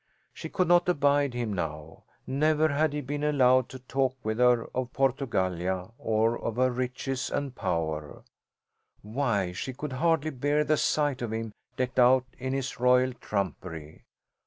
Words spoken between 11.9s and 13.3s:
out in his royal